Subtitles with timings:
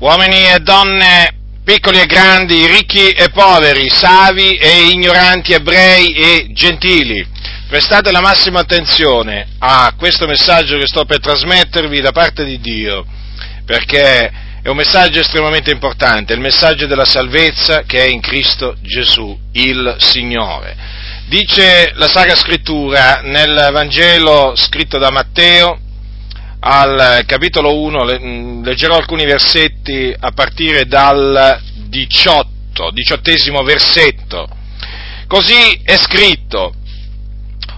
[0.00, 7.26] uomini e donne, piccoli e grandi, ricchi e poveri, savi e ignoranti, ebrei e gentili,
[7.68, 13.04] prestate la massima attenzione a questo messaggio che sto per trasmettervi da parte di Dio,
[13.66, 14.32] perché
[14.62, 19.96] è un messaggio estremamente importante, il messaggio della salvezza che è in Cristo Gesù, il
[19.98, 20.76] Signore.
[21.26, 25.78] Dice la Sacra Scrittura nel Vangelo scritto da Matteo,
[26.60, 34.48] al capitolo 1, mm, leggerò alcuni versetti a partire dal 18, diciottesimo versetto.
[35.26, 36.74] Così è scritto,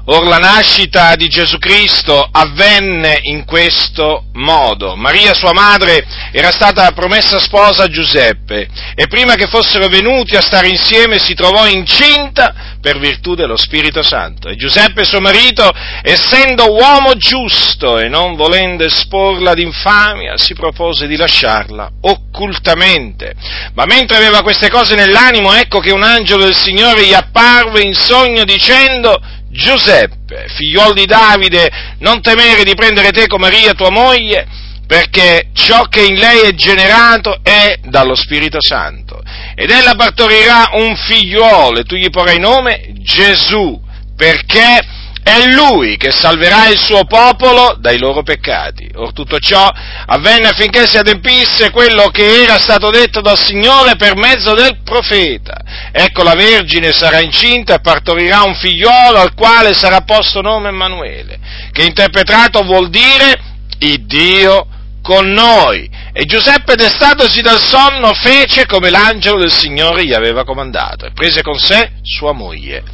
[0.04, 4.96] Or la nascita di Gesù Cristo avvenne in questo modo.
[4.96, 10.40] Maria, sua madre, era stata promessa sposa a Giuseppe e prima che fossero venuti a
[10.40, 14.48] stare insieme si trovò incinta per virtù dello Spirito Santo.
[14.48, 15.70] E Giuseppe, suo marito,
[16.02, 23.34] essendo uomo giusto e non volendo esporla d'infamia, si propose di lasciarla occultamente.
[23.74, 27.94] Ma mentre aveva queste cose nell'animo, ecco che un angelo del Signore gli apparve in
[27.94, 29.16] sogno dicendo
[29.48, 34.46] Giuseppe, figliuolo di Davide, non temere di prendere te come Maria tua moglie,
[34.86, 39.22] perché ciò che in lei è generato è dallo Spirito Santo.
[39.62, 43.80] Ed ella partorirà un figliuolo e tu gli porrai nome Gesù,
[44.16, 44.80] perché
[45.22, 48.90] è lui che salverà il suo popolo dai loro peccati.
[48.96, 49.70] Or tutto ciò
[50.06, 55.60] avvenne affinché si adempisse quello che era stato detto dal Signore per mezzo del profeta.
[55.92, 61.38] Ecco la Vergine sarà incinta e partorirà un figliolo al quale sarà posto nome Emanuele,
[61.70, 63.40] che interpretato vuol dire
[63.78, 64.66] il Dio
[65.02, 65.88] con noi.
[66.14, 71.40] E Giuseppe, destatosi dal sonno, fece come l'angelo del Signore gli aveva comandato e prese
[71.42, 72.84] con sé sua moglie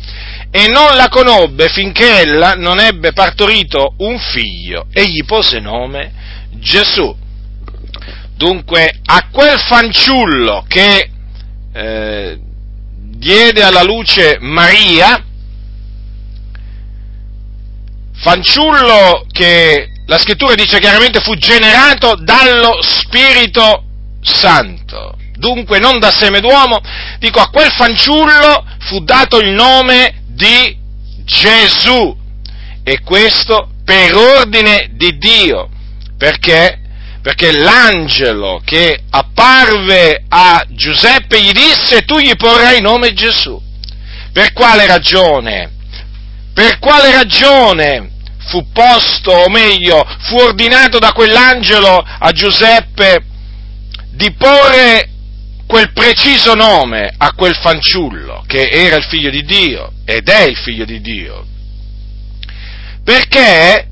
[0.51, 6.13] e non la conobbe finché ella non ebbe partorito un figlio e gli pose nome
[6.53, 7.15] Gesù.
[8.35, 11.11] Dunque a quel fanciullo che
[11.73, 12.39] eh,
[12.99, 15.25] diede alla luce Maria,
[18.15, 23.85] fanciullo che la scrittura dice chiaramente fu generato dallo Spirito
[24.23, 26.81] Santo, dunque non da seme d'uomo,
[27.19, 30.77] dico a quel fanciullo fu dato il nome di
[31.25, 32.17] Gesù
[32.83, 35.69] e questo per ordine di Dio,
[36.17, 36.81] perché?
[37.21, 43.61] Perché l'angelo che apparve a Giuseppe gli disse tu gli porrai nome Gesù.
[44.33, 45.71] Per quale ragione?
[46.55, 48.17] Per quale ragione
[48.49, 53.25] fu posto, o meglio, fu ordinato da quell'angelo a Giuseppe
[54.11, 55.11] di porre
[55.67, 60.57] quel preciso nome a quel fanciullo che era il figlio di Dio ed è il
[60.57, 61.47] figlio di Dio.
[63.05, 63.87] Perché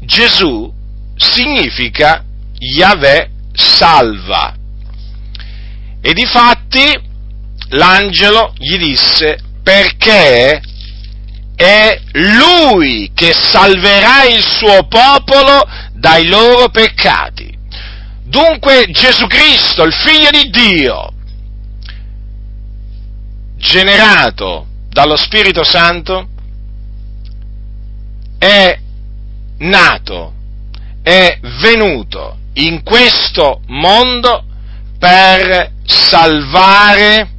[0.00, 0.70] Gesù
[1.16, 2.24] significa
[2.58, 4.54] Yahweh salva.
[6.00, 7.10] E difatti
[7.70, 10.60] l'angelo gli disse perché
[11.54, 17.50] è lui che salverà il suo popolo dai loro peccati.
[18.24, 21.12] Dunque Gesù Cristo, il figlio di Dio,
[23.56, 26.28] generato dallo Spirito Santo,
[28.38, 28.78] è
[29.58, 30.32] nato,
[31.02, 34.44] è venuto in questo mondo
[34.98, 37.30] per salvare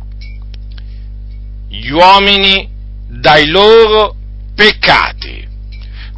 [1.68, 2.73] gli uomini
[3.20, 4.16] dai loro
[4.56, 5.48] peccati.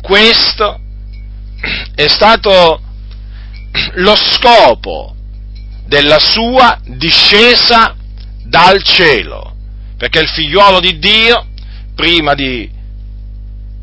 [0.01, 0.79] Questo
[1.95, 2.81] è stato
[3.93, 5.15] lo scopo
[5.85, 7.95] della sua discesa
[8.43, 9.55] dal cielo,
[9.97, 11.47] perché il figliuolo di Dio,
[11.95, 12.69] prima di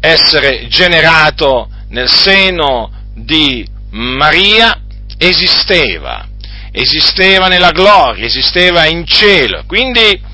[0.01, 4.81] essere generato nel seno di Maria,
[5.19, 6.27] esisteva,
[6.73, 9.65] esisteva nella gloria, esisteva in cielo.
[9.67, 10.31] Quindi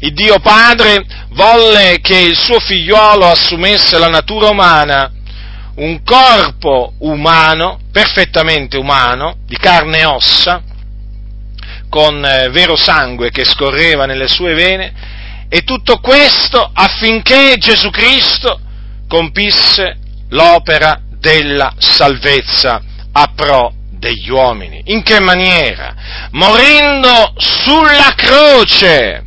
[0.00, 5.12] il Dio Padre volle che il suo figliuolo assumesse la natura umana
[5.76, 10.62] un corpo umano, perfettamente umano, di carne e ossa,
[11.88, 14.92] con eh, vero sangue che scorreva nelle sue vene,
[15.48, 18.60] e tutto questo affinché Gesù Cristo
[19.08, 19.98] compisse
[20.28, 22.82] l'opera della salvezza
[23.12, 24.82] a pro degli uomini.
[24.86, 25.94] In che maniera?
[26.32, 29.24] Morendo sulla croce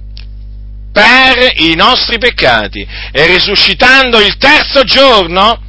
[1.46, 5.62] i nostri peccati e risuscitando il terzo giorno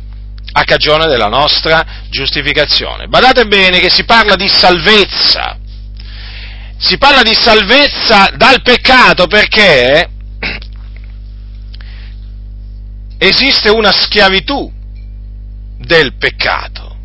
[0.56, 3.08] a cagione della nostra giustificazione.
[3.08, 5.58] Badate bene che si parla di salvezza.
[6.78, 10.08] Si parla di salvezza dal peccato perché
[13.18, 14.70] esiste una schiavitù
[15.78, 16.96] del peccato.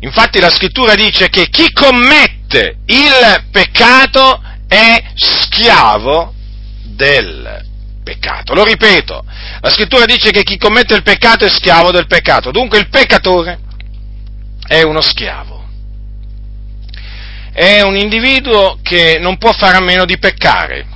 [0.00, 6.34] Infatti la scrittura dice che chi commette il peccato è schiavo
[6.98, 7.64] del
[8.02, 8.54] peccato.
[8.54, 9.24] Lo ripeto,
[9.60, 13.60] la scrittura dice che chi commette il peccato è schiavo del peccato, dunque il peccatore
[14.66, 15.56] è uno schiavo.
[17.52, 20.86] È un individuo che non può fare a meno di peccare.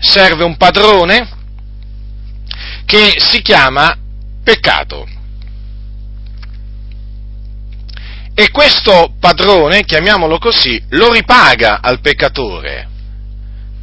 [0.00, 1.28] Serve un padrone
[2.86, 3.96] che si chiama
[4.42, 5.06] peccato.
[8.34, 12.89] E questo padrone, chiamiamolo così, lo ripaga al peccatore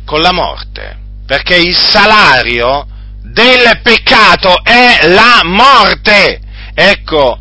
[0.07, 2.87] con la morte, perché il salario
[3.23, 6.39] del peccato è la morte.
[6.73, 7.37] Ecco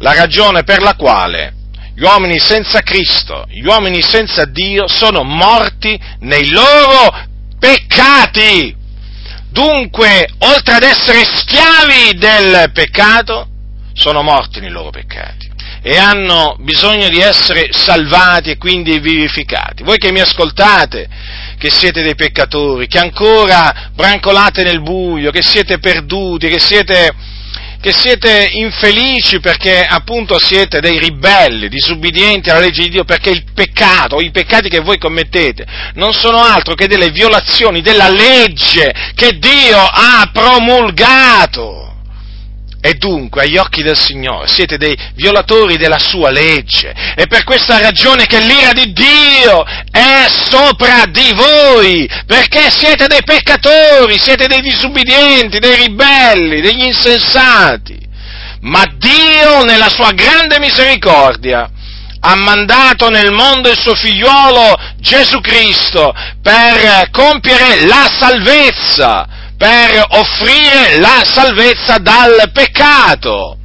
[0.00, 1.54] la ragione per la quale
[1.94, 7.14] gli uomini senza Cristo, gli uomini senza Dio sono morti nei loro
[7.60, 8.74] peccati.
[9.50, 13.46] Dunque, oltre ad essere schiavi del peccato,
[13.92, 15.50] sono morti nei loro peccati
[15.84, 19.82] e hanno bisogno di essere salvati e quindi vivificati.
[19.82, 21.08] Voi che mi ascoltate,
[21.62, 27.14] che siete dei peccatori, che ancora brancolate nel buio, che siete perduti, che siete,
[27.80, 33.44] che siete infelici perché appunto siete dei ribelli, disubbidienti alla legge di Dio, perché il
[33.54, 35.64] peccato, i peccati che voi commettete,
[35.94, 41.91] non sono altro che delle violazioni della legge che Dio ha promulgato.
[42.84, 46.92] E dunque, agli occhi del Signore, siete dei violatori della sua legge.
[47.14, 53.22] È per questa ragione che l'ira di Dio è sopra di voi, perché siete dei
[53.22, 58.00] peccatori, siete dei disubbidienti, dei ribelli, degli insensati.
[58.62, 61.70] Ma Dio, nella sua grande misericordia,
[62.18, 66.12] ha mandato nel mondo il suo figliuolo Gesù Cristo
[66.42, 73.58] per compiere la salvezza per offrire la salvezza dal peccato.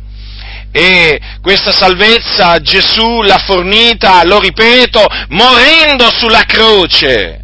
[0.72, 7.42] E questa salvezza Gesù l'ha fornita, lo ripeto, morendo sulla croce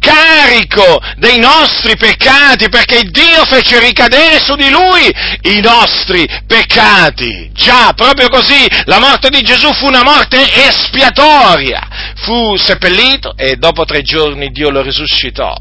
[0.00, 5.08] carico dei nostri peccati, perché Dio fece ricadere su di Lui
[5.42, 7.52] i nostri peccati.
[7.52, 12.14] Già, proprio così, la morte di Gesù fu una morte espiatoria.
[12.16, 15.54] Fu seppellito e dopo tre giorni Dio lo risuscitò.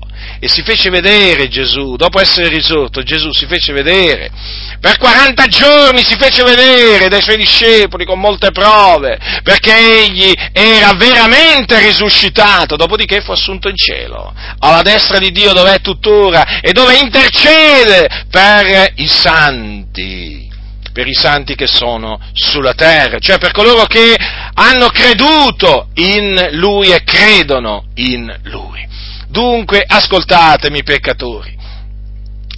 [0.44, 4.32] E si fece vedere Gesù, dopo essere risorto, Gesù si fece vedere.
[4.80, 9.72] Per 40 giorni si fece vedere dai suoi discepoli con molte prove, perché
[10.02, 15.82] egli era veramente risuscitato, dopodiché fu assunto in cielo alla destra di Dio dove è
[15.82, 20.50] tuttora e dove intercede per i santi,
[20.92, 24.18] per i santi che sono sulla terra, cioè per coloro che
[24.56, 28.90] hanno creduto in Lui e credono in Lui.
[29.31, 31.57] Dunque, ascoltatemi peccatori,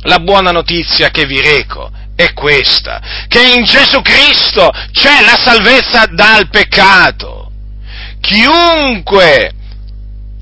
[0.05, 6.05] la buona notizia che vi reco è questa, che in Gesù Cristo c'è la salvezza
[6.07, 7.51] dal peccato.
[8.19, 9.53] Chiunque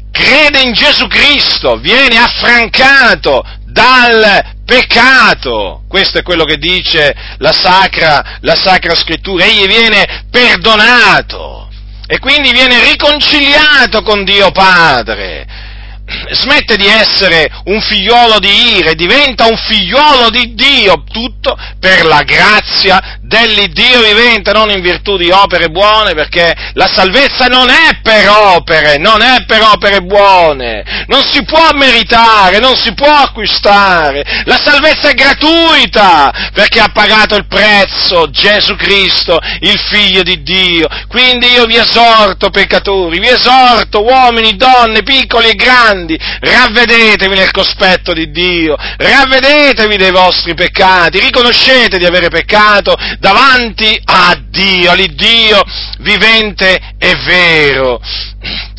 [0.10, 5.84] crede in Gesù Cristo, viene affrancato dal peccato.
[5.90, 9.44] Questo è quello che dice la sacra, la sacra scrittura.
[9.44, 11.70] Egli viene perdonato
[12.08, 15.61] e quindi viene riconciliato con Dio Padre
[16.32, 22.22] smette di essere un figliolo di ire, diventa un figliolo di Dio, tutto per la
[22.24, 28.30] grazia dell'Iddio vivente, non in virtù di opere buone, perché la salvezza non è per
[28.30, 34.60] opere, non è per opere buone, non si può meritare, non si può acquistare, la
[34.62, 40.88] salvezza è gratuita, perché ha pagato il prezzo Gesù Cristo, il Figlio di Dio.
[41.08, 47.52] Quindi io vi esorto, peccatori, vi esorto, uomini, donne, piccoli e grandi, grandi, ravvedetevi nel
[47.52, 55.62] cospetto di Dio, ravvedetevi dei vostri peccati, riconoscete di avere peccato davanti a Dio, all'Iddio
[56.00, 58.02] vivente e vero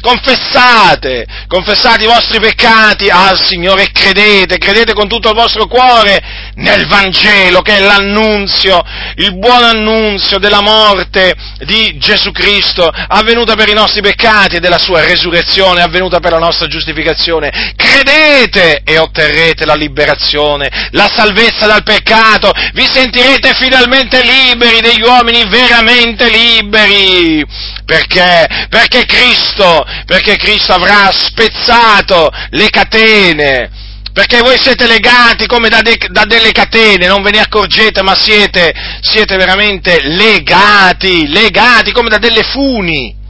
[0.03, 6.51] confessate, confessate i vostri peccati al Signore e credete, credete con tutto il vostro cuore
[6.57, 8.83] nel Vangelo che è l'annunzio,
[9.17, 14.79] il buon annunzio della morte di Gesù Cristo avvenuta per i nostri peccati e della
[14.79, 17.73] sua resurrezione avvenuta per la nostra giustificazione.
[17.77, 25.45] Credete e otterrete la liberazione, la salvezza dal peccato, vi sentirete finalmente liberi degli uomini
[25.49, 27.47] veramente liberi.
[27.85, 28.67] Perché?
[28.69, 33.71] Perché Cristo perché Cristo avrà spezzato le catene,
[34.13, 38.15] perché voi siete legati come da, de, da, delle catene, non ve ne accorgete, ma
[38.15, 43.21] siete, siete veramente legati, legati come da delle funi.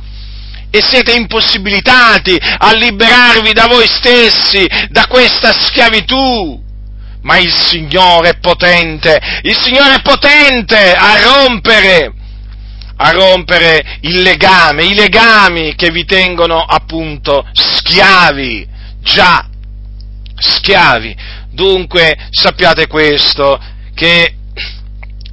[0.75, 6.61] E siete impossibilitati a liberarvi da voi stessi, da questa schiavitù.
[7.23, 12.15] Ma il Signore è potente, il Signore è potente a rompere
[13.03, 18.67] a rompere il legame, i legami che vi tengono appunto schiavi,
[19.01, 19.49] già
[20.37, 21.17] schiavi.
[21.51, 23.61] Dunque sappiate questo,
[23.95, 24.37] che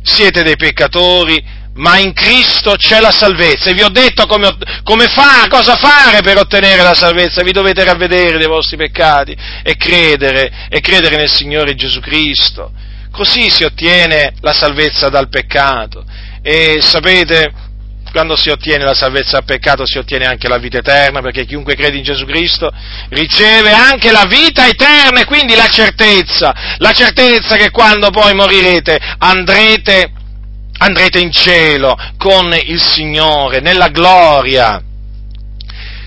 [0.01, 3.69] siete dei peccatori, ma in Cristo c'è la salvezza.
[3.69, 7.43] E vi ho detto come, come fa, cosa fare per ottenere la salvezza.
[7.43, 12.71] Vi dovete ravvedere dei vostri peccati e credere, e credere nel Signore Gesù Cristo.
[13.11, 16.03] Così si ottiene la salvezza dal peccato.
[16.41, 17.51] E sapete,
[18.12, 21.75] quando si ottiene la salvezza dal peccato si ottiene anche la vita eterna, perché chiunque
[21.75, 22.72] crede in Gesù Cristo
[23.10, 29.00] riceve anche la vita eterna e quindi la certezza, la certezza che quando poi morirete
[29.17, 30.13] andrete
[30.79, 34.81] andrete in cielo con il Signore, nella gloria.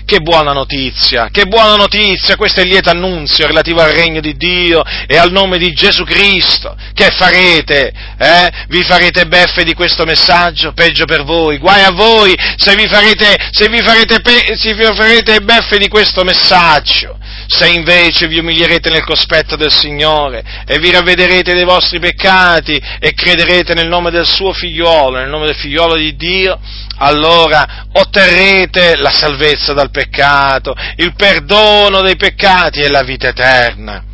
[0.05, 4.35] Che buona notizia, che buona notizia, questo è il lieto annunzio relativo al regno di
[4.35, 6.75] Dio e al nome di Gesù Cristo.
[6.93, 7.91] Che farete?
[8.17, 8.51] Eh?
[8.67, 10.73] Vi farete beffe di questo messaggio?
[10.73, 14.21] Peggio per voi, guai a voi se vi farete, se vi farete,
[14.55, 17.17] se vi farete beffe di questo messaggio.
[17.47, 23.13] Se invece vi umilierete nel cospetto del Signore e vi ravvederete dei vostri peccati e
[23.13, 26.59] crederete nel nome del suo figliuolo, nel nome del figliuolo di Dio,
[26.97, 34.11] allora otterrete la salvezza dal peccato, il perdono dei peccati e la vita eterna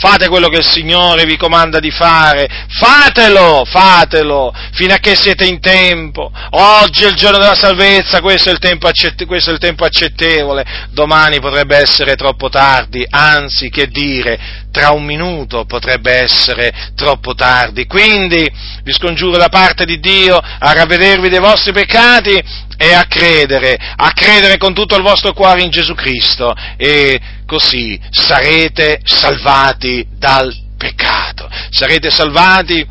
[0.00, 5.44] fate quello che il Signore vi comanda di fare, fatelo, fatelo, fino a che siete
[5.44, 6.32] in tempo.
[6.52, 9.84] Oggi è il giorno della salvezza, questo è il tempo, accett- questo è il tempo
[9.84, 17.34] accettevole, domani potrebbe essere troppo tardi, anzi, che dire, tra un minuto potrebbe essere troppo
[17.34, 17.84] tardi.
[17.84, 18.50] Quindi
[18.82, 22.42] vi scongiuro da parte di Dio a ravvedervi dei vostri peccati
[22.78, 28.00] e a credere, a credere con tutto il vostro cuore in Gesù Cristo e così
[28.10, 32.86] sarete salvati dal peccato, sarete salvati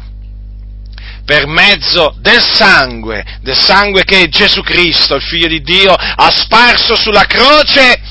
[1.23, 6.97] per mezzo del sangue, del sangue che Gesù Cristo, il Figlio di Dio, ha sparso
[6.97, 8.01] sulla croce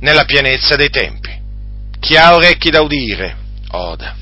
[0.00, 1.28] nella pienezza dei tempi.
[2.00, 3.36] Chi ha orecchi da udire,
[3.72, 4.16] oda.